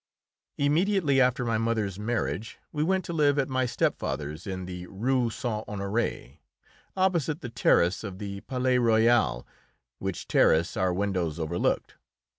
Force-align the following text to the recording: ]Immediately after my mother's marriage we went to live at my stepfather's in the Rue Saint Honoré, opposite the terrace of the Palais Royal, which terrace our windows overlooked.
]Immediately 0.57 1.21
after 1.21 1.45
my 1.45 1.59
mother's 1.59 1.99
marriage 1.99 2.57
we 2.71 2.81
went 2.81 3.05
to 3.05 3.13
live 3.13 3.37
at 3.37 3.47
my 3.49 3.67
stepfather's 3.67 4.47
in 4.47 4.65
the 4.65 4.87
Rue 4.87 5.29
Saint 5.29 5.63
Honoré, 5.67 6.39
opposite 6.97 7.41
the 7.41 7.49
terrace 7.49 8.03
of 8.03 8.17
the 8.17 8.41
Palais 8.47 8.79
Royal, 8.79 9.45
which 9.99 10.27
terrace 10.27 10.75
our 10.75 10.91
windows 10.91 11.37
overlooked. 11.37 11.97